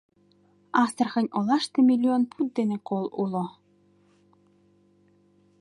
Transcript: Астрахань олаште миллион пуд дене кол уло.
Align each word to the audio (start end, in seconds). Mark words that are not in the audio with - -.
Астрахань 0.83 1.33
олаште 1.37 1.79
миллион 1.89 2.23
пуд 2.31 2.47
дене 2.57 2.77
кол 2.87 3.05
уло. 3.21 3.45